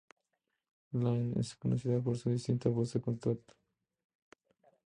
Lynne 0.93 1.39
es 1.39 1.55
conocida 1.55 2.01
por 2.01 2.17
su 2.17 2.31
distintiva 2.31 2.73
voz 2.73 2.91
de 2.93 3.01
contralto. 3.01 3.53